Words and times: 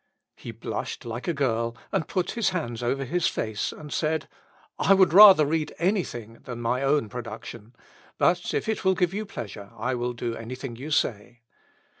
He 0.35 0.49
blushed 0.49 1.05
like 1.05 1.27
a 1.27 1.31
girl, 1.33 1.77
and 1.91 2.07
put 2.07 2.31
his 2.31 2.49
hands 2.49 2.81
over 2.81 3.05
his 3.05 3.27
face 3.27 3.71
and 3.71 3.93
said: 3.93 4.27
"I 4.79 4.95
would 4.95 5.13
rather 5.13 5.45
read 5.45 5.75
anything 5.77 6.39
than 6.45 6.59
my 6.59 6.81
own 6.81 7.07
production; 7.07 7.75
but 8.17 8.51
if 8.51 8.67
it 8.67 8.83
will 8.83 8.95
give 8.95 9.13
you 9.13 9.27
pleasure 9.27 9.69
I 9.77 9.93
will 9.93 10.13
do 10.13 10.35
anything 10.35 10.75
you 10.75 10.89
say." 10.89 11.41